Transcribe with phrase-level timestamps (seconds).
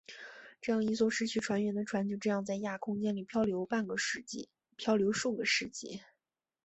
[0.61, 6.01] 这样一艘失去船员的船就这样在亚空间里飘流数个世纪。